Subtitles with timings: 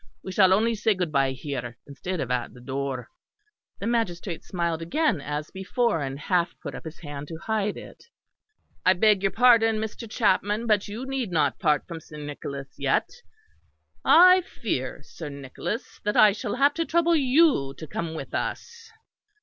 [0.23, 3.07] We shall only say good bye here, instead of at the door."
[3.77, 8.05] The magistrate smiled again as before; and half put up his hand to hide it.
[8.83, 10.09] "I beg your pardon, Mr.
[10.09, 13.11] Chapman; but you need not part from Sir Nicholas yet.
[14.03, 18.89] I fear, Sir Nicholas, that I shall have to trouble you to come with us."